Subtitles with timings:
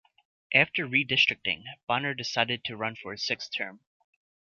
[0.55, 3.81] After redistricting, Bonner decided to run for a sixth term.